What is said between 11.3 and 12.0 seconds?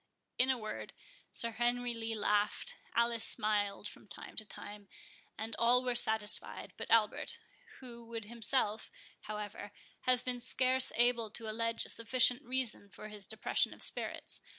allege a